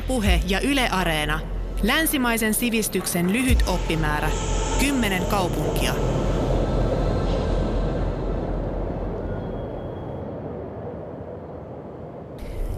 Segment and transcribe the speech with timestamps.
[0.00, 1.40] Ylepuhe ja Yle Areena.
[1.82, 4.30] Länsimaisen sivistyksen lyhyt oppimäärä.
[4.80, 5.94] Kymmenen kaupunkia.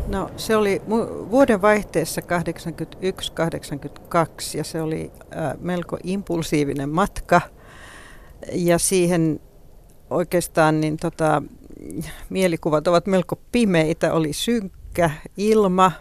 [0.06, 0.82] No se oli
[1.30, 2.24] vuoden vaihteessa 81-82
[4.56, 7.40] ja se oli äh, melko impulsiivinen matka
[8.52, 9.40] ja siihen
[10.10, 11.42] oikeastaan niin tota,
[12.30, 15.92] mielikuvat ovat melko pimeitä, oli synkkä ilma,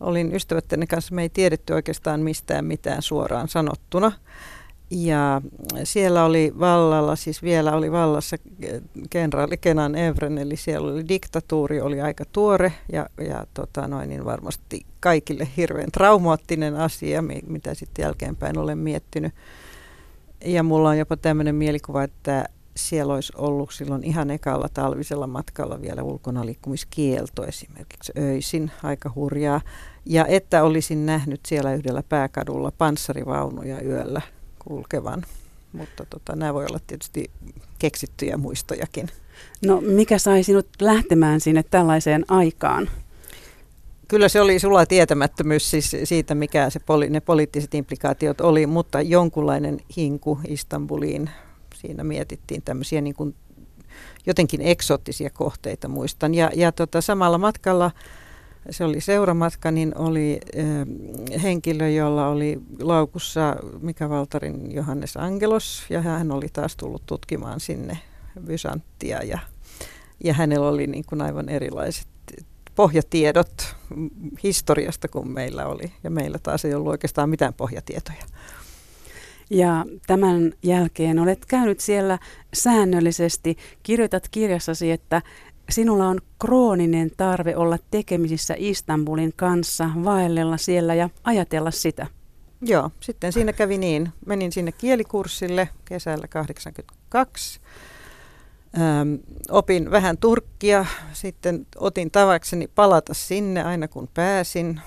[0.00, 4.12] olin ystävätteni kanssa, me ei tiedetty oikeastaan mistään mitään suoraan sanottuna.
[4.90, 5.42] Ja
[5.84, 8.36] siellä oli vallalla, siis vielä oli vallassa
[9.10, 14.24] kenraali Kenan Evren, eli siellä oli diktatuuri, oli aika tuore ja, ja tota noin, niin
[14.24, 19.34] varmasti kaikille hirveän traumaattinen asia, mitä sitten jälkeenpäin olen miettinyt.
[20.44, 22.48] Ja mulla on jopa tämmöinen mielikuva, että
[22.88, 29.60] siellä olisi ollut silloin ihan ekalla talvisella matkalla vielä ulkona liikkumiskielto esimerkiksi öisin, aika hurjaa.
[30.06, 34.22] Ja että olisin nähnyt siellä yhdellä pääkadulla panssarivaunuja yöllä
[34.58, 35.24] kulkevan.
[35.72, 37.30] Mutta tota, nämä voi olla tietysti
[37.78, 39.08] keksittyjä muistojakin.
[39.66, 42.90] No mikä sai sinut lähtemään sinne tällaiseen aikaan?
[44.08, 49.00] Kyllä se oli sulla tietämättömyys siis siitä, mikä se poli, ne poliittiset implikaatiot oli, mutta
[49.00, 51.30] jonkunlainen hinku Istanbuliin.
[51.80, 53.34] Siinä mietittiin tämmöisiä niin kuin
[54.26, 56.34] jotenkin eksoottisia kohteita muistan.
[56.34, 57.90] Ja, ja tota, samalla matkalla
[58.70, 66.02] se oli seuramatka, niin oli äh, henkilö, jolla oli laukussa Mika Valtarin Johannes Angelos, ja
[66.02, 67.98] hän oli taas tullut tutkimaan sinne
[68.44, 69.38] Bysanttia, ja,
[70.24, 72.08] ja hänellä oli niin kuin aivan erilaiset
[72.74, 73.76] pohjatiedot
[74.42, 78.24] historiasta kuin meillä oli, ja meillä taas ei ollut oikeastaan mitään pohjatietoja.
[79.50, 82.18] Ja tämän jälkeen olet käynyt siellä
[82.54, 83.56] säännöllisesti.
[83.82, 85.22] Kirjoitat kirjassasi, että
[85.70, 92.06] sinulla on krooninen tarve olla tekemisissä Istanbulin kanssa, vaellella siellä ja ajatella sitä.
[92.62, 94.08] Joo, sitten siinä kävi niin.
[94.26, 97.60] Menin sinne kielikurssille kesällä 82.
[98.78, 99.14] Ähm,
[99.50, 104.80] opin vähän turkkia, sitten otin tavakseni palata sinne aina kun pääsin.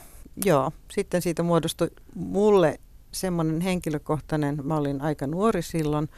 [0.46, 2.80] Joo, sitten siitä muodostui mulle
[3.14, 6.10] semmoinen henkilökohtainen, mä olin aika nuori silloin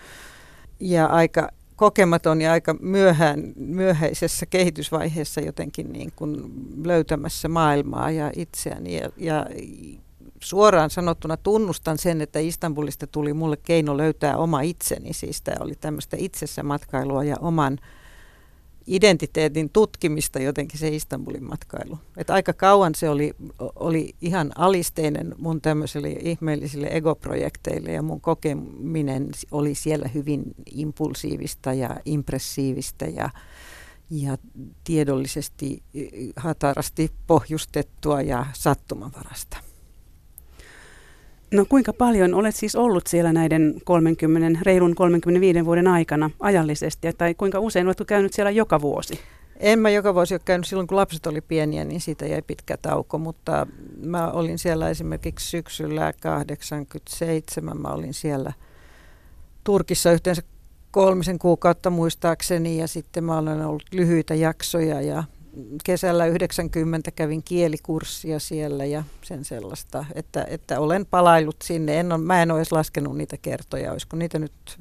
[0.80, 6.52] ja aika kokematon ja aika myöhään, myöhäisessä kehitysvaiheessa jotenkin niin kuin
[6.84, 8.98] löytämässä maailmaa ja itseäni.
[8.98, 9.46] Ja, ja
[10.40, 15.14] suoraan sanottuna tunnustan sen, että Istanbulista tuli mulle keino löytää oma itseni.
[15.14, 17.80] Siis tämä oli tämmöistä itsessä matkailua ja oman
[18.88, 22.00] identiteetin tutkimista jotenkin se Istanbulin matkailu.
[22.18, 23.36] Et aika kauan se oli,
[23.76, 32.00] oli ihan alisteinen mun tämmöisille ihmeellisille egoprojekteille ja mun kokeminen oli siellä hyvin impulsiivista ja
[32.06, 33.30] impressiivista ja,
[34.10, 34.38] ja
[34.84, 35.84] tiedollisesti
[36.36, 39.58] hatarasti pohjustettua ja sattumanvarasta.
[41.52, 47.34] No kuinka paljon olet siis ollut siellä näiden 30, reilun 35 vuoden aikana ajallisesti, tai
[47.34, 49.20] kuinka usein oletko käynyt siellä joka vuosi?
[49.60, 50.68] En mä joka vuosi ole käynyt.
[50.68, 53.68] Silloin, kun lapset oli pieniä, niin siitä jäi pitkä tauko, mutta
[54.06, 58.54] mä olin siellä esimerkiksi syksyllä 87, mä olin siellä
[59.64, 60.42] Turkissa yhteensä
[60.92, 62.78] kolmisen kuukautta muistaakseni.
[62.78, 65.24] Ja sitten mä olen ollut lyhyitä jaksoja ja
[65.84, 72.00] kesällä 90 kävin kielikurssia siellä ja sen sellaista, että, että olen palailut sinne.
[72.00, 74.78] En ole, mä en ole edes laskenut niitä kertoja, olisiko niitä nyt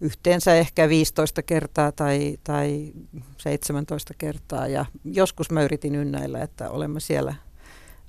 [0.00, 2.92] yhteensä ehkä 15 kertaa tai, tai
[3.38, 4.68] 17 kertaa.
[4.68, 7.34] Ja joskus mä yritin ynnäillä, että olemme siellä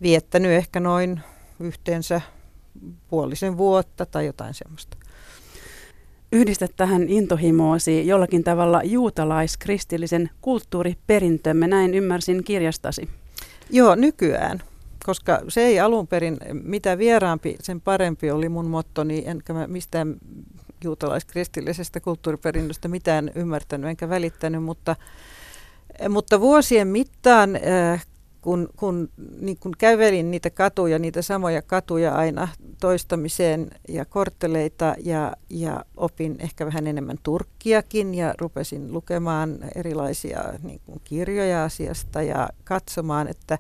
[0.01, 1.21] viettänyt ehkä noin
[1.59, 2.21] yhteensä
[3.09, 4.97] puolisen vuotta tai jotain semmoista
[6.33, 13.09] yhdistät tähän intohimoosi jollakin tavalla juutalaiskristillisen kulttuuriperintömme, näin ymmärsin kirjastasi.
[13.69, 14.61] Joo, nykyään,
[15.05, 20.16] koska se ei alun perin, mitä vieraampi, sen parempi oli mun mottoni, enkä mä mistään
[20.83, 24.95] juutalaiskristillisestä kulttuuriperinnöstä mitään ymmärtänyt enkä välittänyt, mutta,
[26.09, 28.05] mutta vuosien mittaan äh,
[28.43, 29.09] kun, kun,
[29.40, 32.47] niin kun kävelin niitä katuja, niitä samoja katuja aina
[32.79, 40.81] toistamiseen ja kortteleita ja, ja opin ehkä vähän enemmän turkkiakin ja rupesin lukemaan erilaisia niin
[40.85, 43.57] kuin kirjoja asiasta ja katsomaan, että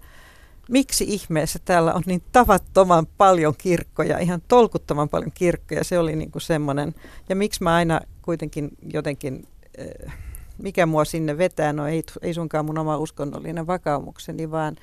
[0.69, 5.83] miksi ihmeessä täällä on niin tavattoman paljon kirkkoja, ihan tolkuttoman paljon kirkkoja.
[5.83, 6.95] Se oli niin kuin semmoinen,
[7.29, 9.47] ja miksi mä aina kuitenkin jotenkin...
[9.79, 14.75] Äh, mikä mua sinne vetää, no ei, ei sunkaan mun oma uskonnollinen vakaumukseni, vaan,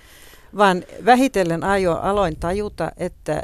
[0.57, 3.43] vaan vähitellen ajo, aloin tajuta, että,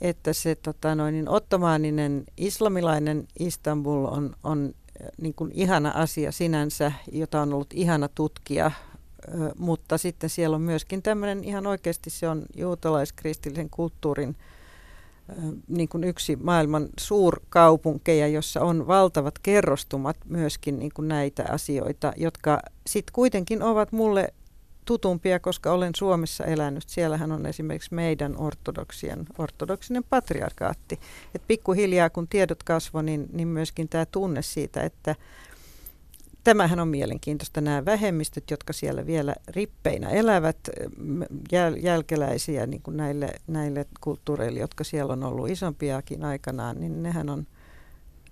[0.00, 4.74] että se tota noin, niin ottomaaninen islamilainen Istanbul on, on
[5.20, 8.70] niin kuin ihana asia sinänsä, jota on ollut ihana tutkia.
[9.58, 14.36] Mutta sitten siellä on myöskin tämmöinen ihan oikeasti se on juutalaiskristillisen kulttuurin
[15.68, 22.60] niin kuin yksi maailman suurkaupunkeja, jossa on valtavat kerrostumat myöskin niin kuin näitä asioita, jotka
[22.86, 24.32] sitten kuitenkin ovat mulle
[24.84, 26.84] tutumpia, koska olen Suomessa elänyt.
[26.86, 31.00] Siellähän on esimerkiksi meidän ortodoksien, ortodoksinen patriarkaatti.
[31.34, 35.14] Et pikkuhiljaa kun tiedot kasvoi, niin, niin myöskin tämä tunne siitä, että
[36.44, 37.60] tämähän on mielenkiintoista.
[37.60, 40.56] Nämä vähemmistöt, jotka siellä vielä rippeinä elävät,
[41.52, 47.28] jäl, jälkeläisiä niin kuin näille, näille kulttuureille, jotka siellä on ollut isompiakin aikanaan, niin nehän
[47.28, 47.46] on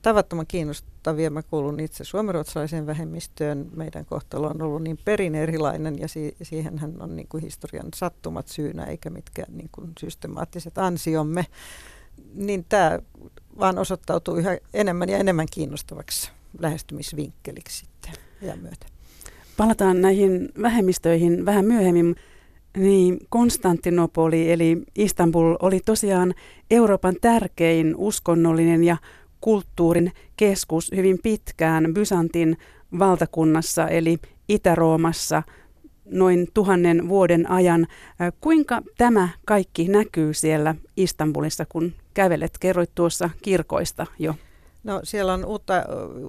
[0.03, 1.31] tavattoman kiinnostavia.
[1.31, 3.71] Mä kuulun itse suomenruotsalaiseen vähemmistöön.
[3.77, 8.49] Meidän kohtalo on ollut niin perin erilainen ja si- siihenhän on niin kuin historian sattumat
[8.49, 11.47] syynä eikä mitkään niin kuin systemaattiset ansiomme.
[12.35, 12.99] Niin tämä
[13.59, 18.13] vaan osoittautuu yhä enemmän ja enemmän kiinnostavaksi lähestymisvinkkeliksi sitten
[18.43, 18.87] ja myötä.
[19.57, 22.17] Palataan näihin vähemmistöihin vähän myöhemmin.
[22.77, 26.35] Niin, Konstantinopoli eli Istanbul oli tosiaan
[26.71, 28.97] Euroopan tärkein uskonnollinen ja
[29.41, 32.57] kulttuurin keskus hyvin pitkään Byzantin
[32.99, 34.19] valtakunnassa eli
[34.49, 35.43] Itä-Roomassa
[36.05, 37.87] noin tuhannen vuoden ajan.
[38.41, 42.59] Kuinka tämä kaikki näkyy siellä Istanbulissa, kun kävelet?
[42.61, 44.35] Kerroit tuossa kirkoista jo.
[44.85, 45.75] No siellä on uutta,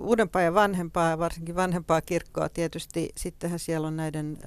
[0.02, 3.10] uudempaa ja vanhempaa, varsinkin vanhempaa kirkkoa tietysti.
[3.16, 4.38] Sittenhän siellä on näiden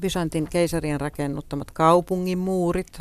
[0.00, 3.00] Byzantin keisarien rakennuttamat kaupungin muurit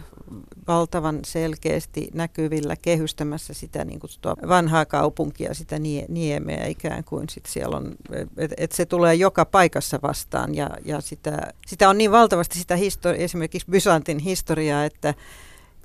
[0.67, 7.29] valtavan selkeästi näkyvillä kehystämässä sitä niin kutsuttua vanhaa kaupunkia, sitä nie, niemeä ikään kuin.
[7.29, 7.95] Sit siellä on,
[8.37, 12.75] et, et se tulee joka paikassa vastaan ja, ja sitä, sitä on niin valtavasti sitä
[12.75, 15.13] histori- esimerkiksi Byzantin historiaa, että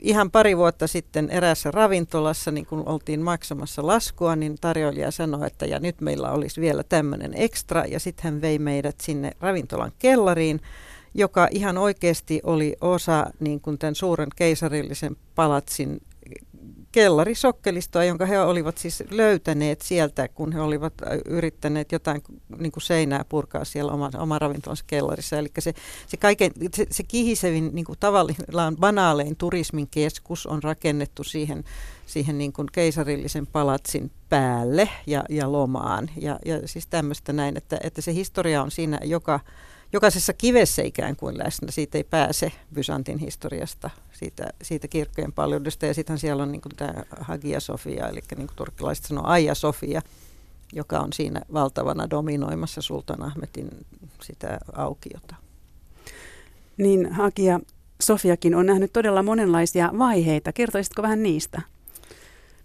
[0.03, 5.67] ihan pari vuotta sitten eräässä ravintolassa, niin kun oltiin maksamassa laskua, niin tarjoilija sanoi, että
[5.67, 10.61] ja nyt meillä olisi vielä tämmöinen ekstra, ja sitten hän vei meidät sinne ravintolan kellariin,
[11.15, 16.01] joka ihan oikeasti oli osa niin kuin tämän suuren keisarillisen palatsin
[16.93, 20.95] kellarisokkelistoa, jonka he olivat siis löytäneet sieltä, kun he olivat
[21.27, 22.23] yrittäneet jotain
[22.59, 25.39] niin kuin seinää purkaa siellä oma, oma ravintolansa kellarissa.
[25.39, 25.75] Eli se,
[26.07, 31.65] se, kaiken, se, se kihisevin niin kuin tavallaan banaalein turismin keskus on rakennettu siihen,
[32.07, 36.11] siihen niin kuin keisarillisen palatsin päälle ja, ja lomaan.
[36.17, 39.41] Ja, ja siis tämmöistä näin, että, että se historia on siinä joka
[39.93, 41.71] jokaisessa kivessä ikään kuin läsnä.
[41.71, 45.87] Siitä ei pääse Byzantin historiasta, siitä, siitä kirkkojen paljoudesta.
[45.87, 49.55] Ja sitten siellä on niin kuin tämä Hagia Sofia, eli niin kuin turkkilaiset sanoo Aija
[49.55, 50.03] Sofia,
[50.73, 53.71] joka on siinä valtavana dominoimassa Sultan Ahmetin
[54.23, 55.35] sitä aukiota.
[56.77, 57.61] Niin Hagia
[58.03, 60.53] Sofiakin on nähnyt todella monenlaisia vaiheita.
[60.53, 61.63] Kertoisitko vähän niistä?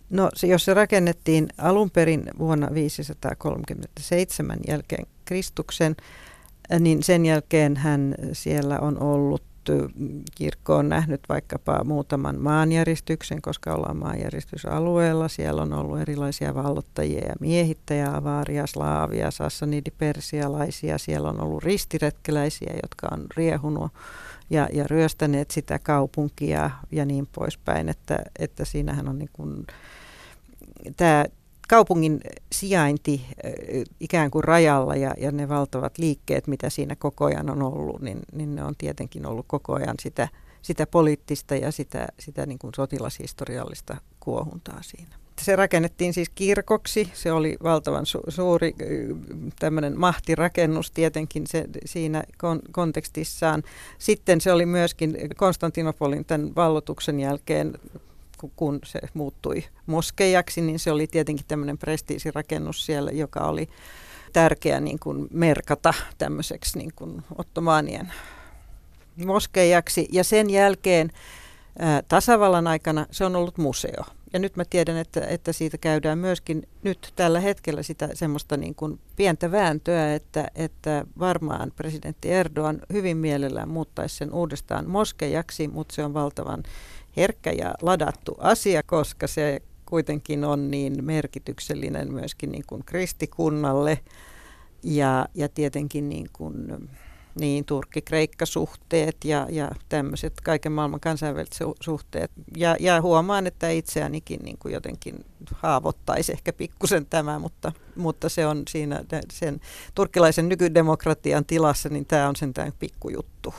[0.09, 5.95] No se, jos se rakennettiin alun perin vuonna 537 jälkeen Kristuksen,
[6.79, 9.43] niin sen jälkeen hän siellä on ollut
[10.35, 15.27] kirkko on nähnyt vaikkapa muutaman maanjäristyksen, koska ollaan maanjäristysalueella.
[15.27, 20.97] Siellä on ollut erilaisia vallottajia ja miehittäjä, avaaria, slaavia, sassanidipersialaisia.
[20.97, 23.91] Siellä on ollut ristiretkeläisiä, jotka on riehunut
[24.49, 27.89] ja, ja ryöstäneet sitä kaupunkia ja niin poispäin.
[27.89, 29.67] Että, että siinähän on niin kuin,
[30.97, 31.25] tämä
[31.67, 32.21] kaupungin
[32.51, 33.25] sijainti
[33.99, 38.19] ikään kuin rajalla ja, ja ne valtavat liikkeet, mitä siinä koko ajan on ollut, niin,
[38.31, 40.27] niin ne on tietenkin ollut koko ajan sitä,
[40.61, 45.15] sitä poliittista ja sitä, sitä niin kuin sotilashistoriallista kuohuntaa siinä.
[45.41, 48.75] Se rakennettiin siis kirkoksi, se oli valtavan su- suuri
[49.59, 53.63] tämmöinen mahtirakennus tietenkin se, siinä kon- kontekstissaan.
[53.97, 57.73] Sitten se oli myöskin Konstantinopolin tämän vallotuksen jälkeen
[58.55, 63.69] kun se muuttui moskeijaksi, niin se oli tietenkin tämmöinen prestiisirakennus siellä, joka oli
[64.33, 68.13] tärkeä niin kuin merkata tämmöiseksi niin kuin ottomaanien
[69.25, 70.07] moskeijaksi.
[70.11, 71.11] Ja sen jälkeen
[71.79, 74.03] ää, tasavallan aikana se on ollut museo.
[74.33, 78.75] Ja nyt mä tiedän, että, että siitä käydään myöskin nyt tällä hetkellä sitä semmoista niin
[78.75, 85.95] kuin pientä vääntöä, että, että varmaan presidentti Erdogan hyvin mielellään muuttaisi sen uudestaan moskeijaksi, mutta
[85.95, 86.63] se on valtavan
[87.17, 93.99] herkkä ja ladattu asia, koska se kuitenkin on niin merkityksellinen myöskin niin kuin kristikunnalle
[94.83, 96.87] ja, ja tietenkin niin kuin,
[97.39, 102.31] niin Turkki-Kreikka-suhteet ja, ja tämmöiset kaiken maailman kansainväliset suhteet.
[102.57, 108.47] Ja, ja huomaan, että itseänikin niin kuin jotenkin haavoittaisi ehkä pikkusen tämä, mutta, mutta se
[108.47, 109.61] on siinä sen
[109.95, 113.53] turkkilaisen nykydemokratian tilassa, niin tämä on sentään pikkujuttu.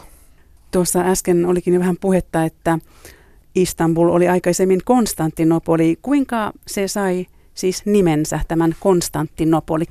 [0.70, 2.78] Tuossa äsken olikin jo vähän puhetta, että
[3.62, 5.98] Istanbul oli aikaisemmin Konstantinopoli.
[6.02, 9.84] Kuinka se sai siis nimensä, tämän Konstantinopoli?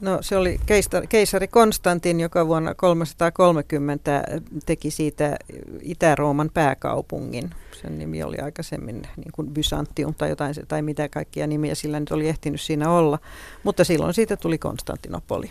[0.00, 0.60] No se oli
[1.08, 4.24] keisari Konstantin, joka vuonna 330
[4.66, 5.36] teki siitä
[5.82, 7.50] Itä-Rooman pääkaupungin.
[7.82, 12.12] Sen nimi oli aikaisemmin niin kuin Byzantium tai jotain, tai mitä kaikkia nimiä sillä nyt
[12.12, 13.18] oli ehtinyt siinä olla.
[13.62, 15.50] Mutta silloin siitä tuli Konstantinopoli.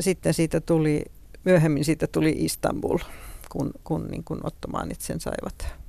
[0.00, 1.04] Sitten siitä tuli,
[1.44, 2.98] myöhemmin siitä tuli Istanbul,
[3.48, 5.87] kun, kun niin kuin ottomaanit sen saivat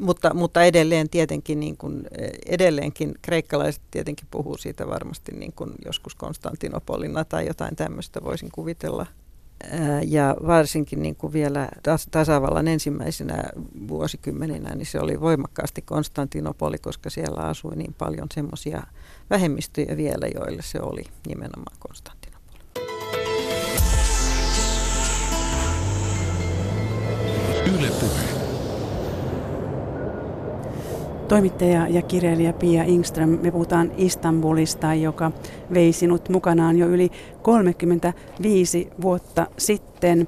[0.00, 2.06] mutta, mutta edelleen tietenkin, niin kuin,
[2.46, 9.06] edelleenkin kreikkalaiset tietenkin puhuu siitä varmasti niin kuin joskus Konstantinopolina tai jotain tämmöistä voisin kuvitella.
[10.06, 11.68] Ja varsinkin niin kuin vielä
[12.10, 13.44] tasavallan ensimmäisenä
[13.88, 18.82] vuosikymmeninä, niin se oli voimakkaasti Konstantinopoli, koska siellä asui niin paljon semmoisia
[19.30, 22.58] vähemmistöjä vielä, joille se oli nimenomaan Konstantinopoli.
[27.74, 28.37] Yle puhe.
[31.28, 35.32] Toimittaja ja kirjailija Pia Ingström, me puhutaan Istanbulista, joka
[35.74, 37.10] vei sinut mukanaan jo yli
[37.42, 40.26] 35 vuotta sitten.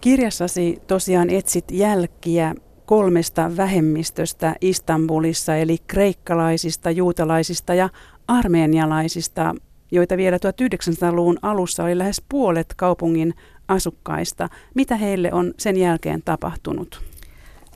[0.00, 2.54] Kirjassasi tosiaan etsit jälkiä
[2.86, 7.88] kolmesta vähemmistöstä Istanbulissa, eli kreikkalaisista, juutalaisista ja
[8.28, 9.54] armeenialaisista,
[9.90, 13.34] joita vielä 1900-luvun alussa oli lähes puolet kaupungin
[13.68, 14.48] asukkaista.
[14.74, 17.10] Mitä heille on sen jälkeen tapahtunut?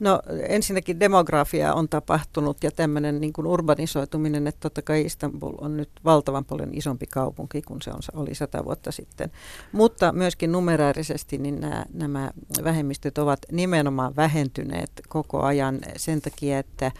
[0.00, 5.76] No ensinnäkin demografia on tapahtunut ja tämmöinen niin kuin urbanisoituminen, että totta kai Istanbul on
[5.76, 9.30] nyt valtavan paljon isompi kaupunki kuin se on, oli sata vuotta sitten.
[9.72, 12.30] Mutta myöskin numeraarisesti niin nämä, nämä
[12.64, 16.92] vähemmistöt ovat nimenomaan vähentyneet koko ajan sen takia, että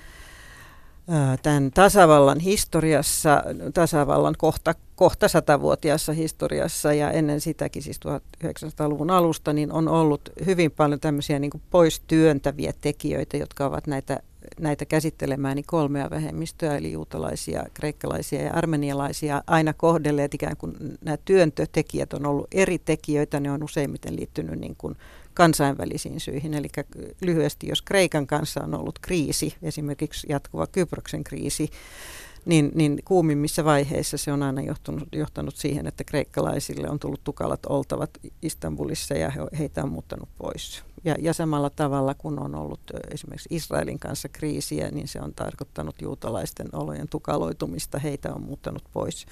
[1.42, 3.42] tämän tasavallan historiassa,
[3.74, 8.00] tasavallan kohta, kohta satavuotiaassa historiassa ja ennen sitäkin siis
[8.44, 14.20] 1900-luvun alusta, niin on ollut hyvin paljon tämmöisiä niin pois työntäviä tekijöitä, jotka ovat näitä,
[14.60, 20.74] näitä käsittelemään niin kolmea vähemmistöä, eli juutalaisia, kreikkalaisia ja armenialaisia aina kohdelleet ikään kuin
[21.04, 24.96] nämä työntötekijät on ollut eri tekijöitä, ne on useimmiten liittynyt niin kuin
[25.34, 26.54] kansainvälisiin syihin.
[26.54, 26.68] Eli
[27.20, 31.70] lyhyesti, jos Kreikan kanssa on ollut kriisi, esimerkiksi jatkuva Kyproksen kriisi,
[32.46, 37.66] niin, niin kuumimmissa vaiheissa se on aina johtunut, johtanut siihen, että kreikkalaisille on tullut tukalat
[37.66, 38.10] oltavat
[38.42, 40.84] Istanbulissa ja he, heitä on muuttanut pois.
[41.04, 46.02] Ja, ja samalla tavalla kun on ollut esimerkiksi Israelin kanssa kriisiä, niin se on tarkoittanut
[46.02, 49.26] juutalaisten olojen tukaloitumista, heitä on muuttanut pois.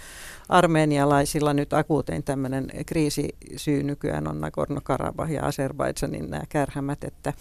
[0.49, 7.33] Armeenialaisilla nyt akuutein tämmöinen kriisisyy nykyään on Nagorno-Karabah ja Azerbaidsanin nämä kärhämät, että,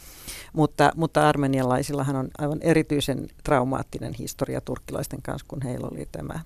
[0.53, 6.39] mutta, mutta armenialaisillahan on aivan erityisen traumaattinen historia turkkilaisten kanssa, kun heillä oli tämä,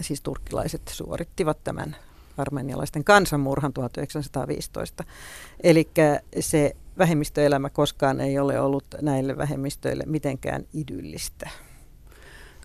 [0.00, 1.96] siis turkkilaiset suorittivat tämän
[2.36, 5.04] armenialaisten kansanmurhan 1915.
[5.62, 5.88] Eli
[6.40, 11.50] se vähemmistöelämä koskaan ei ole ollut näille vähemmistöille mitenkään idyllistä.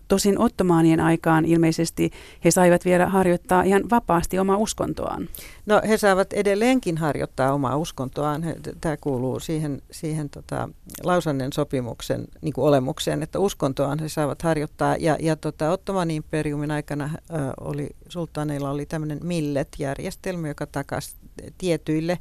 [0.08, 2.10] Tosin ottomaanien aikaan ilmeisesti
[2.44, 5.28] he saivat vielä harjoittaa ihan vapaasti omaa uskontoaan.
[5.66, 8.42] No he saavat edelleenkin harjoittaa omaa uskontoaan.
[8.80, 10.68] Tämä kuuluu siihen, siihen tota,
[11.02, 14.96] Lausannen sopimuksen niin kuin olemukseen, että uskontoaan he saavat harjoittaa.
[14.96, 17.18] Ja, ja tota, Ottoman imperiumin aikana ä,
[17.60, 21.16] oli, sultaaneilla oli tämmöinen millet-järjestelmä, joka takasi
[21.58, 22.18] tietyille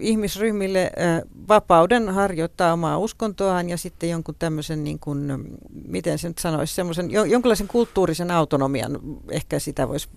[0.00, 0.90] ihmisryhmille
[1.48, 5.48] vapauden harjoittaa omaa uskontoaan ja sitten jonkun tämmöisen, niin kuin,
[5.86, 8.98] miten se nyt sanoisi, semmoisen, jonkinlaisen kulttuurisen autonomian,
[9.30, 10.08] ehkä sitä voisi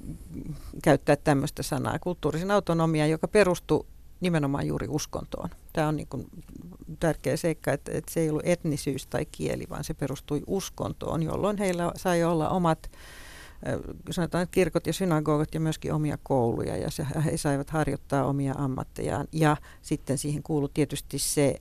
[0.83, 3.85] käyttää tämmöistä sanaa, kulttuurisen autonomian, joka perustuu
[4.19, 5.49] nimenomaan juuri uskontoon.
[5.73, 6.27] Tämä on niin kuin
[6.99, 11.57] tärkeä seikka, että, että se ei ollut etnisyys tai kieli, vaan se perustui uskontoon, jolloin
[11.57, 12.91] heillä sai olla omat
[14.11, 18.53] sanotaan, että kirkot ja synagogat ja myöskin omia kouluja ja se, he saivat harjoittaa omia
[18.57, 19.27] ammattejaan.
[19.31, 21.55] Ja sitten siihen kuului tietysti se,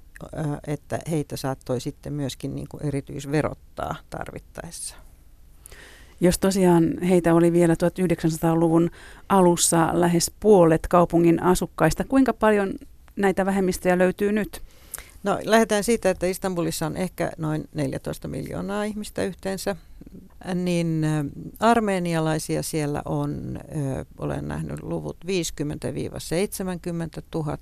[0.66, 4.96] että heitä saattoi sitten myöskin niin kuin erityisverottaa tarvittaessa.
[6.20, 8.90] Jos tosiaan heitä oli vielä 1900-luvun
[9.28, 12.74] alussa lähes puolet kaupungin asukkaista, kuinka paljon
[13.16, 14.62] näitä vähemmistöjä löytyy nyt?
[15.22, 19.76] No lähdetään siitä, että Istanbulissa on ehkä noin 14 miljoonaa ihmistä yhteensä
[20.54, 21.06] niin
[21.60, 23.60] armeenialaisia siellä on,
[24.18, 25.28] olen nähnyt luvut 50-70
[27.34, 27.58] 000,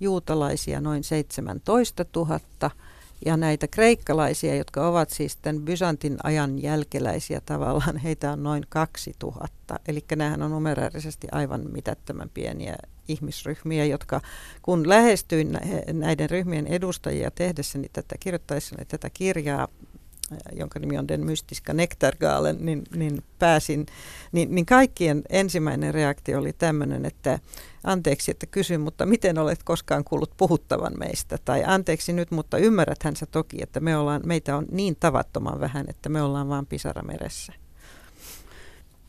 [0.00, 2.40] juutalaisia noin 17 000
[3.26, 9.80] ja näitä kreikkalaisia, jotka ovat siis tämän Byzantin ajan jälkeläisiä tavallaan, heitä on noin 2000.
[9.88, 12.76] Eli nämähän on numeraarisesti aivan mitättömän pieniä
[13.08, 14.20] ihmisryhmiä, jotka
[14.62, 15.58] kun lähestyin
[15.92, 19.68] näiden ryhmien edustajia tehdessäni tätä, kirjoittaessani tätä kirjaa,
[20.56, 23.86] jonka nimi on Den mystiska nektargaalen, niin, niin pääsin,
[24.32, 27.38] niin, niin kaikkien ensimmäinen reaktio oli tämmöinen, että
[27.84, 31.38] anteeksi, että kysyn, mutta miten olet koskaan kuullut puhuttavan meistä?
[31.44, 35.86] Tai anteeksi nyt, mutta ymmärräthän sä toki, että me ollaan, meitä on niin tavattoman vähän,
[35.88, 37.52] että me ollaan vaan pisara meressä.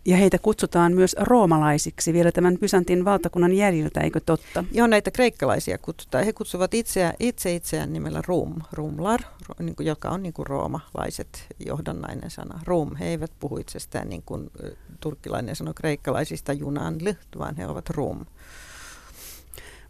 [0.06, 4.64] Ja heitä kutsutaan myös roomalaisiksi vielä tämän Byzantin valtakunnan jäljiltä, eikö totta?
[4.72, 6.26] Joo, näitä kreikkalaisia kutsutaan.
[6.26, 9.20] He kutsuvat itseä, itse itseään nimellä Rum, Rumlar,
[9.60, 12.60] niin joka on niin kuin roomalaiset johdannainen sana.
[12.64, 14.52] Rum, he eivät puhu itsestään niin kuin
[15.00, 18.26] turkkilainen sanoo kreikkalaisista junanl, vaan he ovat Rum.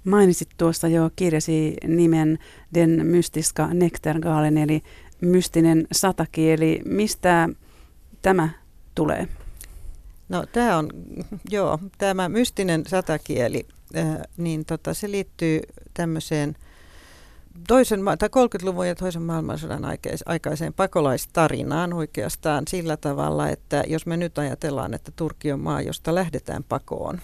[0.04, 2.40] Mainitsit tuossa jo kirjasi nimen
[2.74, 4.82] Den mystiska nektargaalen, eli
[5.22, 6.82] mystinen satakieli.
[6.86, 7.50] Mistä
[8.22, 8.50] tämä
[8.96, 9.28] tulee?
[10.30, 10.90] No tämä on,
[11.50, 15.62] joo, tämä mystinen satakieli, äh, niin tota, se liittyy
[15.94, 16.56] tämmöiseen
[17.68, 19.84] toisen, tai 30-luvun ja toisen maailmansodan
[20.26, 26.16] aikaiseen pakolaistarinaan oikeastaan sillä tavalla, että jos me nyt ajatellaan, että Turkki on maa, josta
[26.16, 27.22] lähdetään pakoon,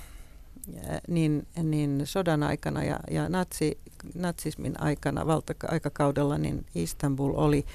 [1.07, 3.77] niin, niin sodan aikana ja, ja natsi,
[4.15, 7.65] natsismin aikana, valta-aikakaudella, niin Istanbul oli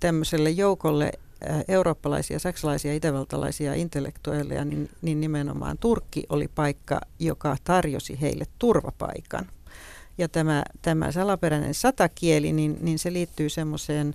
[0.00, 1.12] tämmöiselle joukolle
[1.68, 9.46] eurooppalaisia, saksalaisia, itävaltalaisia intellektuelleja, niin, niin nimenomaan Turkki oli paikka, joka tarjosi heille turvapaikan.
[10.18, 14.14] Ja tämä, tämä salaperäinen satakieli, niin, niin se liittyy semmoiseen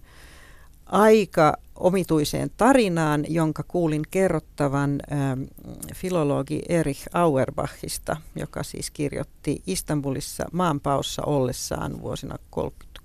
[0.86, 5.42] aika omituiseen tarinaan, jonka kuulin kerrottavan ähm,
[5.96, 12.38] filologi Erich Auerbachista, joka siis kirjoitti Istanbulissa maanpaossa ollessaan vuosina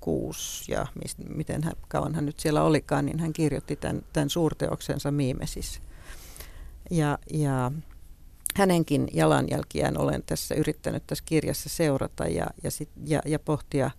[0.00, 4.30] 36 ja mis, miten hän, kauan hän nyt siellä olikaan, niin hän kirjoitti tämän, tämän
[4.30, 5.83] suurteoksensa Miimesis.
[6.90, 7.73] Ja, ja
[8.57, 13.90] hänenkin jalanjälkiään olen tässä yrittänyt tässä kirjassa seurata ja, ja, sit, ja, ja pohtia,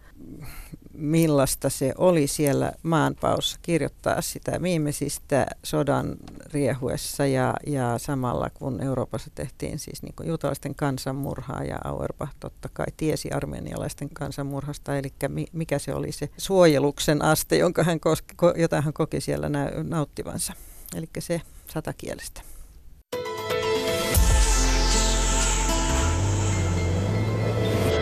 [0.94, 6.16] millaista se oli siellä maanpaossa kirjoittaa sitä viimeisistä sodan
[6.54, 12.86] riehuessa ja, ja samalla kun Euroopassa tehtiin siis niin juutalaisten kansanmurhaa ja Auerbach totta kai
[12.98, 15.14] tiesi armenialaisten kansanmurhasta, eli
[15.54, 19.50] mikä se oli se suojeluksen aste, jonka hän koski, jota hän koki siellä
[19.84, 20.54] nauttivansa.
[20.96, 22.42] Eli se satakielestä.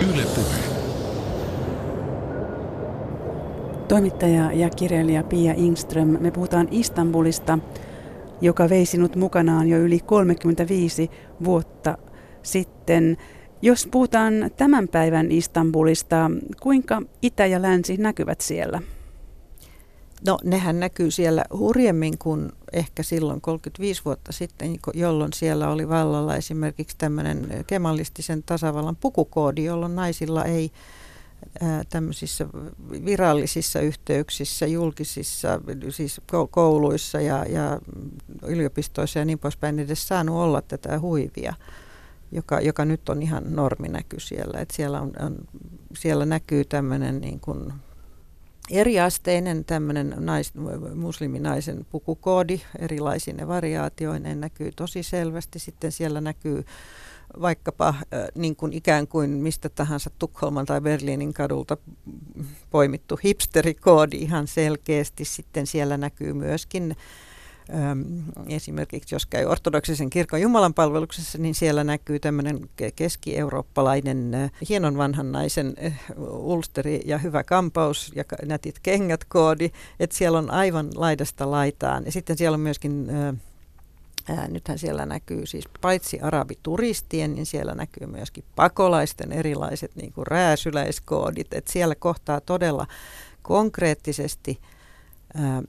[0.01, 0.68] Yle Puhe.
[3.89, 7.60] Toimittaja ja kirjailija Pia Ingström, me puhutaan Istanbulista,
[8.41, 11.12] joka vei sinut mukanaan jo yli 35
[11.43, 11.97] vuotta
[12.43, 13.17] sitten.
[13.62, 18.82] Jos puhutaan tämän päivän Istanbulista, kuinka itä ja länsi näkyvät siellä?
[20.28, 26.36] No nehän näkyy siellä hurjemmin kuin ehkä silloin 35 vuotta sitten, jolloin siellä oli vallalla
[26.36, 30.71] esimerkiksi tämmöinen kemallistisen tasavallan pukukoodi, jolloin naisilla ei
[31.89, 32.47] tämmöisissä
[33.06, 36.21] virallisissa yhteyksissä, julkisissa, siis
[36.52, 37.80] kouluissa ja, ja
[38.47, 41.54] yliopistoissa ja niin poispäin edes saanut olla tätä huivia,
[42.32, 44.60] joka, joka nyt on ihan norminäky siellä.
[44.60, 45.36] Et siellä, on, on,
[45.97, 47.73] siellä näkyy tämmöinen niin kuin
[48.71, 50.54] eriasteinen tämmöinen nais,
[50.95, 55.60] musliminaisen pukukoodi erilaisine variaatioineen näkyy tosi selvästi.
[55.60, 56.65] Sitten siellä näkyy
[57.42, 57.94] vaikkapa
[58.36, 61.78] niin kuin ikään kuin mistä tahansa Tukholman tai Berliinin kadulta
[62.70, 65.26] poimittu hipsterikoodi ihan selkeästi.
[65.26, 66.96] Sitten siellä näkyy myöskin
[68.48, 75.76] esimerkiksi jos käy ortodoksisen kirkon Jumalan palveluksessa, niin siellä näkyy tämmöinen keski-eurooppalainen hienon vanhan naisen
[76.18, 82.06] ulsteri ja hyvä kampaus ja nätit kengät koodi, että siellä on aivan laidasta laitaan.
[82.06, 83.08] Ja sitten siellä on myöskin
[84.30, 90.28] Ää, nythän siellä näkyy siis paitsi arabituristien, niin siellä näkyy myöskin pakolaisten erilaiset niin kuin
[90.28, 91.54] rääsyläiskoodit.
[91.54, 92.88] että siellä kohtaa todella
[93.42, 94.60] konkreettisesti
[95.34, 95.62] ää,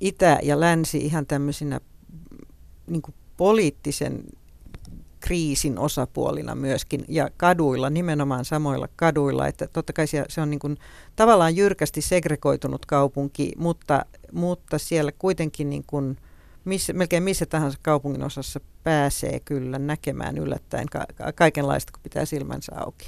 [0.00, 1.80] itä ja länsi ihan tämmöisinä
[2.86, 4.24] niin kuin poliittisen
[5.20, 10.76] kriisin osapuolina myöskin ja kaduilla, nimenomaan samoilla kaduilla, että totta kai se on niin kuin
[11.16, 16.16] tavallaan jyrkästi segregoitunut kaupunki, mutta, mutta siellä kuitenkin niin kuin
[16.64, 22.72] missä, melkein missä tahansa kaupungin osassa pääsee kyllä näkemään yllättäen ka- kaikenlaista, kun pitää silmänsä
[22.76, 23.06] auki.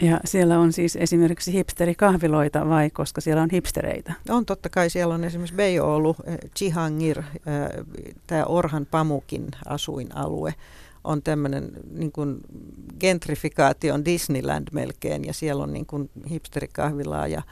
[0.00, 4.12] Ja siellä on siis esimerkiksi hipsterikahviloita vai koska siellä on hipstereitä?
[4.28, 4.90] On totta kai.
[4.90, 7.24] Siellä on esimerkiksi Beyoğlu, eh, Cihangir, eh,
[8.26, 10.54] tämä Orhan Pamukin asuinalue
[11.04, 12.40] on tämmöinen niin kuin
[13.00, 17.42] gentrifikaation Disneyland melkein ja siellä on niin kuin hipsterikahvilaa ja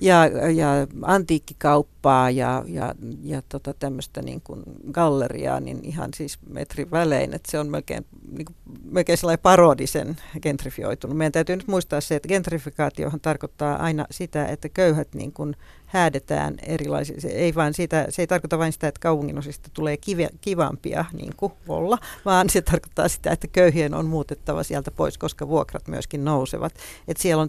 [0.00, 0.70] ja, ja
[1.02, 7.50] antiikkikauppaa ja, ja, ja tota tämmöistä niin kuin galleriaa, niin ihan siis metrin välein, että
[7.50, 11.16] se on melkein, niin kuin, melkein sellainen parodisen gentrifioitunut.
[11.16, 15.56] Meidän täytyy nyt muistaa se, että gentrifikaatiohan tarkoittaa aina sitä, että köyhät niin kuin
[15.90, 17.20] häädetään erilaisia.
[17.20, 21.32] Se ei, vaan siitä, se ei tarkoita vain sitä, että kaupunginosista tulee kive, kivampia niin
[21.36, 26.24] kuin olla, vaan se tarkoittaa sitä, että köyhien on muutettava sieltä pois, koska vuokrat myöskin
[26.24, 26.74] nousevat.
[27.08, 27.48] Et siellä on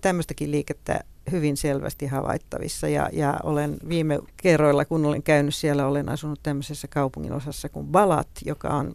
[0.00, 6.08] tämmöistäkin liikettä hyvin selvästi havaittavissa ja, ja olen viime kerroilla, kun olen käynyt siellä, olen
[6.08, 8.94] asunut tämmöisessä kaupungin osassa kuin Balat, joka on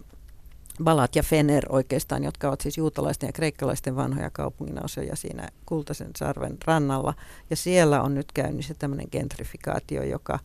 [0.84, 6.56] Balat ja Fener oikeastaan, jotka ovat siis juutalaisten ja kreikkalaisten vanhoja kaupunginosia siinä Kultaisen sarven
[6.64, 7.14] rannalla.
[7.50, 10.38] Ja siellä on nyt käynnissä tämmöinen gentrifikaatio, joka,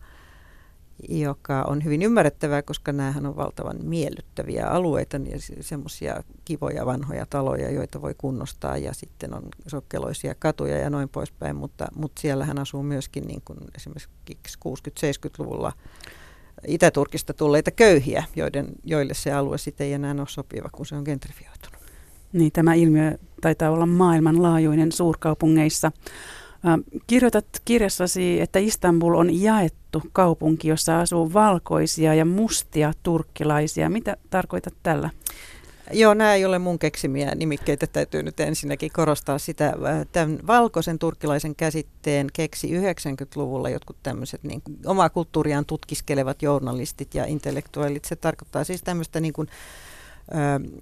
[1.08, 7.70] joka on hyvin ymmärrettävää, koska näähän on valtavan miellyttäviä alueita ja semmoisia kivoja vanhoja taloja,
[7.70, 12.82] joita voi kunnostaa ja sitten on sokkeloisia katuja ja noin poispäin, mutta, mutta siellähän asuu
[12.82, 15.72] myöskin niin kuin esimerkiksi 60-70-luvulla
[16.66, 21.02] Itä-Turkista tulleita köyhiä, joiden, joille se alue sitten ei enää ole sopiva, kun se on
[21.02, 21.80] gentrifioitunut.
[22.32, 25.92] Niin, tämä ilmiö taitaa olla maailmanlaajuinen suurkaupungeissa.
[27.06, 33.90] Kirjoitat kirjassasi, että Istanbul on jaettu kaupunki, jossa asuu valkoisia ja mustia turkkilaisia.
[33.90, 35.10] Mitä tarkoitat tällä?
[35.92, 37.86] Joo, nämä ei ole mun keksimiä nimikkeitä.
[37.86, 39.66] Täytyy nyt ensinnäkin korostaa sitä.
[39.66, 47.24] Äh, tämän valkoisen turkkilaisen käsitteen keksi 90-luvulla jotkut tämmöiset niin omaa kulttuuriaan tutkiskelevat journalistit ja
[47.24, 48.04] intellektuaalit.
[48.04, 49.48] Se tarkoittaa siis tämmöistä niin kuin,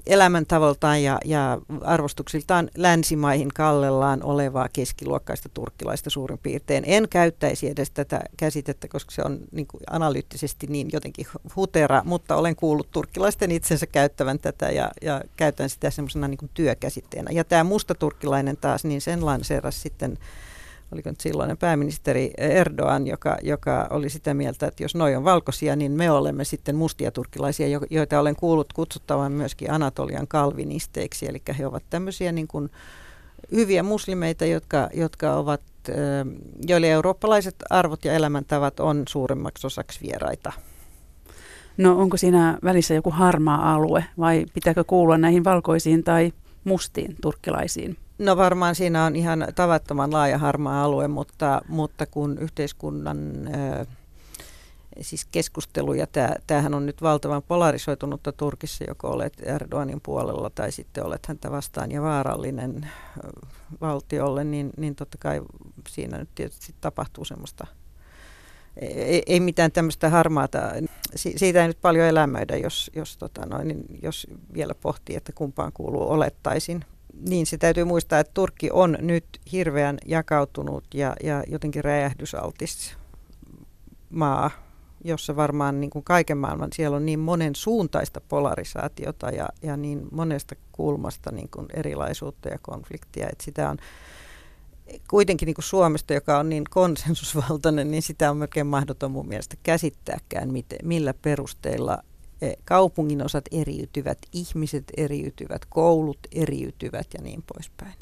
[0.07, 6.85] elämäntavoltaan ja, ja arvostuksiltaan länsimaihin kallellaan olevaa keskiluokkaista turkkilaista suurin piirtein.
[6.87, 11.27] En käyttäisi edes tätä käsitettä, koska se on niin kuin analyyttisesti niin jotenkin
[11.57, 17.31] hutera, mutta olen kuullut turkkilaisten itsensä käyttävän tätä ja, ja käytän sitä semmoisena niin työkäsitteenä.
[17.31, 20.19] Ja tämä musta turkkilainen taas, niin sen lanseerasi sitten
[20.93, 25.77] oliko nyt silloinen pääministeri Erdogan, joka, joka oli sitä mieltä, että jos noi on valkoisia,
[25.77, 31.29] niin me olemme sitten mustia turkkilaisia, joita olen kuullut kutsuttavan myöskin Anatolian kalvinisteiksi.
[31.29, 32.71] Eli he ovat tämmöisiä niin kuin
[33.53, 35.63] hyviä muslimeita, jotka, jotka ovat,
[36.67, 40.53] joille eurooppalaiset arvot ja elämäntavat on suurimmaksi osaksi vieraita.
[41.77, 46.33] No onko siinä välissä joku harmaa alue vai pitääkö kuulua näihin valkoisiin tai
[46.65, 47.97] mustiin turkkilaisiin?
[48.23, 53.19] No varmaan siinä on ihan tavattoman laaja harmaa alue, mutta, mutta kun yhteiskunnan
[55.01, 56.07] siis keskustelu, ja
[56.47, 61.93] tämähän on nyt valtavan polarisoitunutta Turkissa, joko olet Erdoganin puolella tai sitten olet häntä vastaan
[61.93, 62.91] ja vaarallinen
[63.81, 65.41] valtiolle, niin, niin totta kai
[65.89, 67.67] siinä nyt tietysti tapahtuu semmoista
[68.77, 70.59] ei, ei mitään tämmöistä harmaata,
[71.15, 75.33] si, siitä ei nyt paljon elämöidä, jos, jos, tota noin, niin jos vielä pohtii, että
[75.33, 76.85] kumpaan kuuluu olettaisin
[77.29, 82.97] niin se täytyy muistaa, että Turkki on nyt hirveän jakautunut ja, ja jotenkin räjähdysaltis
[84.11, 84.51] maa,
[85.05, 90.09] jossa varmaan niin kuin kaiken maailman, siellä on niin monen suuntaista polarisaatiota ja, ja niin
[90.13, 93.77] monesta kulmasta niin kuin erilaisuutta ja konfliktia, että sitä on
[95.11, 99.57] kuitenkin niin kuin Suomesta, joka on niin konsensusvaltainen, niin sitä on melkein mahdoton mun mielestä
[99.63, 101.99] käsittääkään, miten, millä perusteilla
[102.65, 107.95] kaupungin osat eriytyvät, ihmiset eriytyvät, koulut eriytyvät ja niin poispäin.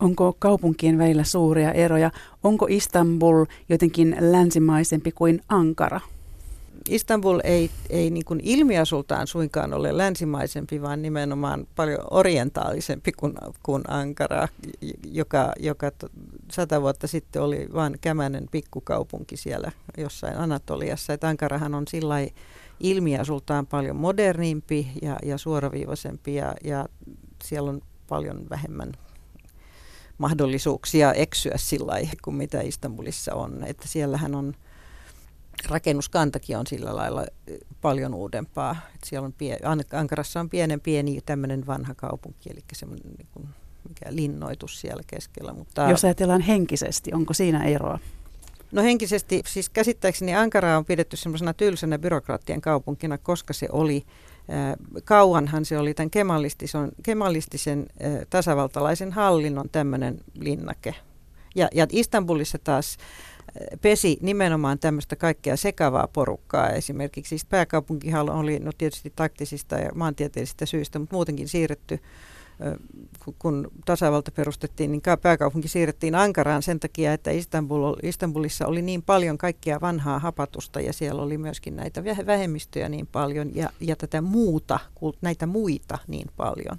[0.00, 2.10] Onko kaupunkien välillä suuria eroja?
[2.44, 6.00] Onko Istanbul jotenkin länsimaisempi kuin Ankara?
[6.88, 13.82] Istanbul ei, ei niin kuin ilmiasultaan suinkaan ole länsimaisempi, vaan nimenomaan paljon orientaalisempi kuin, kuin
[13.88, 14.48] Ankara,
[15.10, 15.90] joka, joka
[16.50, 21.12] sata vuotta sitten oli vain kämänen pikkukaupunki siellä jossain Anatoliassa.
[21.12, 22.14] Et Ankarahan on sillä
[22.80, 26.88] ilmiasultaan paljon modernimpi ja, ja suoraviivaisempi ja, ja
[27.44, 28.92] siellä on paljon vähemmän
[30.18, 33.64] mahdollisuuksia eksyä sillä kuin mitä Istanbulissa on.
[33.64, 34.54] Että siellähän on
[35.68, 37.26] rakennuskantakin on sillä lailla
[37.80, 38.76] paljon uudempaa.
[38.94, 39.58] Että siellä on pie,
[39.92, 43.48] Ankarassa on pienen pieni tämmöinen vanha kaupunki, eli semmoinen niin kuin,
[43.88, 45.52] mikä linnoitus siellä keskellä.
[45.52, 47.98] Mutta Jos ajatellaan henkisesti, onko siinä eroa?
[48.72, 54.04] No henkisesti, siis käsittääkseni Ankara on pidetty semmoisena tylsänä byrokraattien kaupunkina, koska se oli
[54.50, 60.94] äh, kauanhan se oli tämän kemalistisen, kemalistisen äh, tasavaltalaisen hallinnon tämmöinen linnake.
[61.54, 66.70] Ja, ja Istanbulissa taas äh, pesi nimenomaan tämmöistä kaikkea sekavaa porukkaa.
[66.70, 72.00] Esimerkiksi siis pääkaupunkihan oli no tietysti taktisista ja maantieteellisistä syistä, mutta muutenkin siirretty
[73.38, 79.38] kun tasavalta perustettiin, niin pääkaupunki siirrettiin Ankaraan sen takia, että Istanbul, Istanbulissa oli niin paljon
[79.38, 84.78] kaikkea vanhaa hapatusta ja siellä oli myöskin näitä vähemmistöjä niin paljon ja, ja tätä muuta,
[85.20, 86.78] näitä muita niin paljon.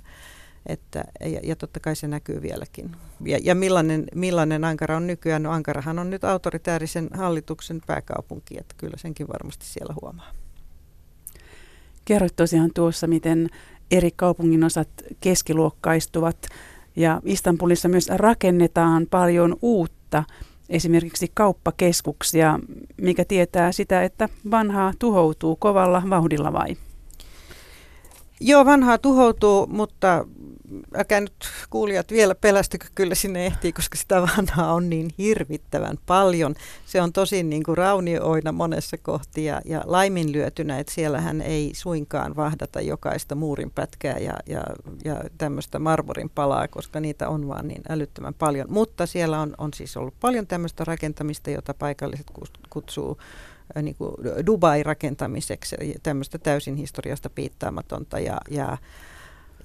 [0.66, 2.96] Että, ja, ja totta kai se näkyy vieläkin.
[3.26, 5.44] Ja, ja millainen, millainen Ankara on nykyään?
[5.44, 10.32] No Ankarahan on nyt autoritäärisen hallituksen pääkaupunki, että kyllä senkin varmasti siellä huomaa.
[12.06, 13.50] Kerroit tosiaan tuossa, miten
[13.92, 14.90] eri kaupunginosat
[15.22, 16.48] keskiluokkaistuvat
[16.96, 20.24] ja Istanbulissa myös rakennetaan paljon uutta.
[20.70, 22.60] esimerkiksi kauppakeskuksia,
[23.02, 26.76] mikä tietää sitä, että vanhaa tuhoutuu kovalla vauhdilla vai?
[28.40, 30.28] Joo, vanhaa tuhoutuu, mutta
[30.96, 31.34] älkää nyt
[31.70, 36.56] kuulijat vielä pelästykö, kyllä sinne ehtii, koska sitä vanhaa on niin hirvittävän paljon.
[36.86, 42.36] Se on tosin niin kuin raunioina monessa kohti ja, ja laiminlyötynä, että siellähän ei suinkaan
[42.36, 44.64] vahdata jokaista muurinpätkää ja, ja,
[45.06, 48.68] ja tämmöistä marmorin palaa, koska niitä on vaan niin älyttömän paljon.
[48.70, 52.32] Mutta siellä on, on siis ollut paljon tämmöistä rakentamista, jota paikalliset
[52.70, 53.18] kutsuu
[53.82, 54.12] niin kuin
[54.46, 58.78] Dubai-rakentamiseksi, tämmöistä täysin historiasta piittaamatonta ja, ja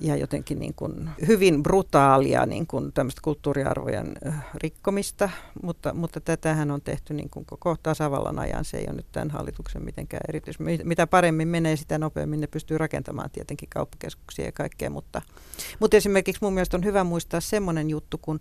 [0.01, 4.15] ja jotenkin niin kuin hyvin brutaalia niin kuin kulttuuriarvojen
[4.55, 5.31] rikkomista,
[5.63, 8.65] mutta, mutta tätähän on tehty niin kuin koko tasavallan ajan.
[8.65, 10.59] Se ei ole nyt tämän hallituksen mitenkään erityis.
[10.85, 15.23] Mitä paremmin menee, sitä nopeammin ne pystyy rakentamaan tietenkin kauppakeskuksia ja kaikkea, mutta,
[15.81, 18.41] mutta esimerkiksi mun mielestä on hyvä muistaa semmoinen juttu, kun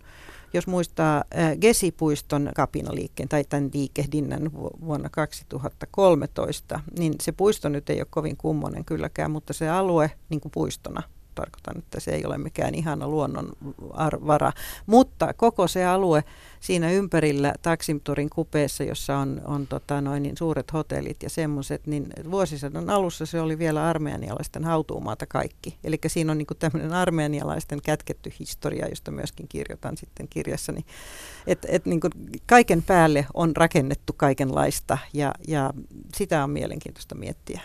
[0.52, 1.24] jos muistaa
[1.60, 8.84] Gesipuiston kapinaliikkeen tai tämän liikehdinnän vuonna 2013, niin se puisto nyt ei ole kovin kummonen
[8.84, 11.02] kylläkään, mutta se alue niin kuin puistona
[11.34, 14.52] tarkoitan, että se ei ole mikään ihana luonnonvara,
[14.86, 16.24] mutta koko se alue
[16.60, 22.06] siinä ympärillä Taksimturin kupeessa, jossa on, on tota noin, niin suuret hotellit ja semmoiset, niin
[22.30, 25.78] vuosisadan alussa se oli vielä armeanialaisten hautuumaata kaikki.
[25.84, 30.84] Eli siinä on niin tämmöinen armeanialaisten kätketty historia, josta myöskin kirjoitan sitten kirjassani.
[31.46, 32.00] Että et niin
[32.46, 35.72] kaiken päälle on rakennettu kaikenlaista ja, ja
[36.14, 37.60] sitä on mielenkiintoista miettiä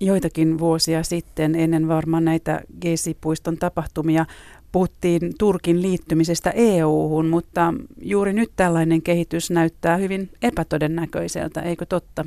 [0.00, 4.26] joitakin vuosia sitten, ennen varmaan näitä Gezi-puiston tapahtumia,
[4.72, 12.24] puhuttiin Turkin liittymisestä EU-hun, mutta juuri nyt tällainen kehitys näyttää hyvin epätodennäköiseltä, eikö totta?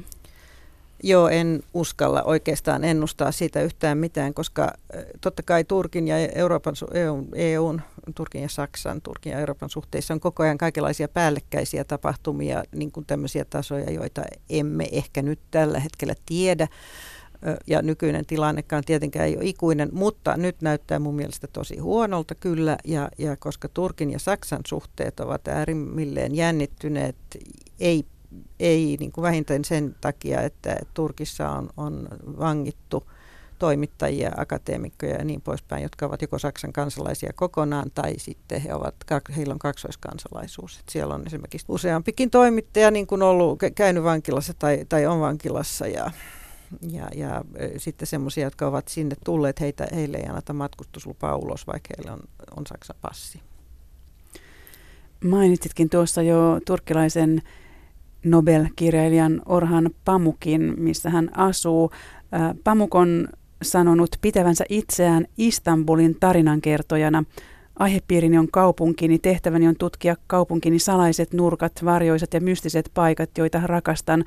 [1.06, 4.74] Joo, en uskalla oikeastaan ennustaa siitä yhtään mitään, koska
[5.22, 7.82] totta kai Turkin ja Euroopan, EUn, EUn,
[8.16, 13.06] Turkin ja Saksan, Turkin ja Euroopan suhteissa on koko ajan kaikenlaisia päällekkäisiä tapahtumia, niin kuin
[13.06, 16.68] tämmöisiä tasoja, joita emme ehkä nyt tällä hetkellä tiedä
[17.68, 22.78] ja nykyinen tilannekaan tietenkään ei ole ikuinen, mutta nyt näyttää mun mielestä tosi huonolta kyllä,
[22.86, 27.16] ja, ja koska Turkin ja Saksan suhteet ovat äärimmilleen jännittyneet,
[27.80, 28.06] ei,
[28.60, 32.08] ei niin kuin vähintään sen takia, että Turkissa on, on
[32.40, 33.04] vangittu
[33.60, 38.96] toimittajia, akateemikkoja ja niin poispäin, jotka ovat joko Saksan kansalaisia kokonaan tai sitten he ovat,
[39.36, 40.80] heillä on kaksoiskansalaisuus.
[40.80, 45.88] Et siellä on esimerkiksi useampikin toimittaja niin kuin ollut käynyt vankilassa tai, tai on vankilassa
[45.88, 46.12] ja
[46.82, 47.42] ja, ja
[47.78, 52.20] sitten semmoisia, jotka ovat sinne tulleet, heitä, heille ei anneta matkustuslupaa ulos, vaikka heillä on,
[52.58, 53.40] on Saksan passi.
[55.24, 57.42] Mainitsitkin tuossa jo turkkilaisen
[58.26, 61.92] Nobel-kirjailijan Orhan Pamukin, missä hän asuu.
[62.64, 63.28] Pamuk on
[63.62, 67.24] sanonut pitävänsä itseään Istanbulin tarinankertojana.
[67.80, 74.26] Aihepiirini on kaupunkini, tehtäväni on tutkia kaupunkini salaiset nurkat, varjoisat ja mystiset paikat, joita rakastan.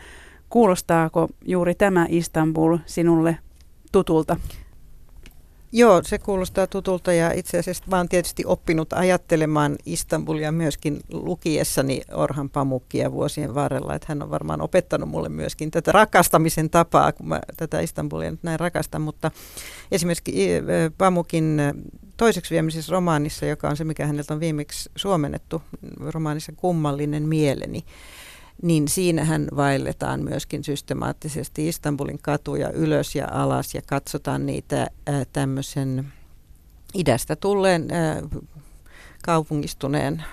[0.49, 3.39] Kuulostaako juuri tämä Istanbul sinulle
[3.93, 4.37] tutulta?
[5.73, 12.03] Joo, se kuulostaa tutulta ja itse asiassa mä oon tietysti oppinut ajattelemaan Istanbulia myöskin lukiessani
[12.13, 13.95] Orhan Pamukkia vuosien varrella.
[13.95, 18.43] Että hän on varmaan opettanut mulle myöskin tätä rakastamisen tapaa, kun mä tätä Istanbulia nyt
[18.43, 19.03] näin rakastan.
[19.03, 19.31] Mutta
[19.93, 20.33] esimerkiksi
[20.99, 21.61] Pamukin
[22.17, 25.63] toiseksi viemisessä romaanissa, joka on se, mikä häneltä on viimeksi suomennettu,
[26.01, 27.85] romaanissa Kummallinen mieleni,
[28.63, 36.13] niin siinähän vaelletaan myöskin systemaattisesti Istanbulin katuja ylös ja alas ja katsotaan niitä ää, tämmöisen
[36.95, 38.23] idästä tulleen ää,
[39.27, 40.25] kaupungistuneen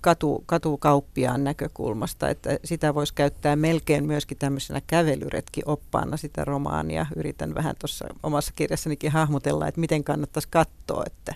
[0.00, 7.06] katu, katukauppiaan näkökulmasta, että sitä voisi käyttää melkein myöskin tämmöisenä kävelyretki-oppaana sitä romaania.
[7.16, 11.34] Yritän vähän tuossa omassa kirjassanikin hahmotella, että miten kannattaisi katsoa, että,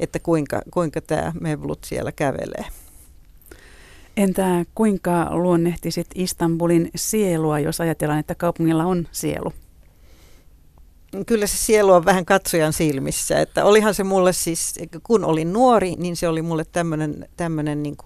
[0.00, 2.64] että kuinka, kuinka tämä Mevlut siellä kävelee.
[4.18, 9.52] Entä kuinka luonnehtisit Istanbulin sielua, jos ajatellaan, että kaupungilla on sielu?
[11.26, 13.40] Kyllä se sielu on vähän katsojan silmissä.
[13.40, 16.64] Että olihan se mulle siis, kun olin nuori, niin se oli mulle
[17.36, 17.96] tämmöinen niin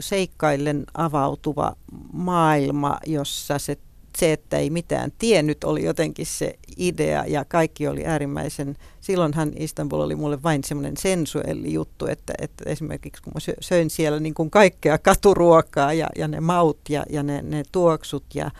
[0.00, 1.76] seikkaillen avautuva
[2.12, 3.78] maailma, jossa se
[4.16, 10.00] se, että ei mitään tiennyt, oli jotenkin se idea ja kaikki oli äärimmäisen, silloinhan Istanbul
[10.00, 14.50] oli mulle vain semmoinen sensuelli juttu, että, että esimerkiksi kun mä söin siellä niin kuin
[14.50, 18.50] kaikkea katuruokaa ja, ja ne maut ja, ja ne, ne tuoksut ja,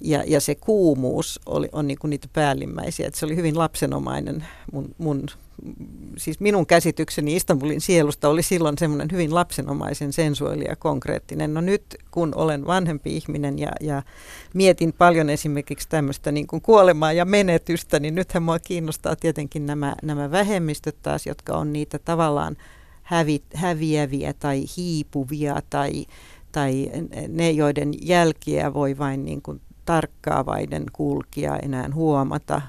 [0.00, 4.44] ja, ja se kuumuus oli, on niin kuin niitä päällimmäisiä, että se oli hyvin lapsenomainen
[4.72, 5.26] mun, mun
[6.16, 11.54] siis minun käsitykseni Istanbulin sielusta oli silloin semmoinen hyvin lapsenomaisen sensuaali ja konkreettinen.
[11.54, 14.02] No nyt kun olen vanhempi ihminen ja, ja
[14.54, 20.30] mietin paljon esimerkiksi tämmöistä niin kuolemaa ja menetystä, niin nythän mua kiinnostaa tietenkin nämä, nämä
[20.30, 22.56] vähemmistöt taas, jotka on niitä tavallaan
[23.02, 26.06] hävi, häviäviä tai hiipuvia tai,
[26.52, 26.90] tai
[27.28, 32.62] ne, joiden jälkiä voi vain niin kuin tarkkaavainen kulkija enää huomata.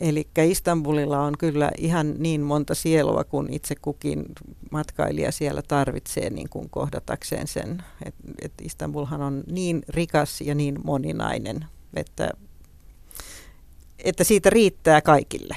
[0.00, 4.24] Eli Istanbulilla on kyllä ihan niin monta sielua kuin itse kukin
[4.70, 7.82] matkailija siellä tarvitsee niin kuin kohdatakseen sen.
[8.04, 12.30] Et, et Istanbulhan on niin rikas ja niin moninainen, että,
[14.04, 15.56] että siitä riittää kaikille.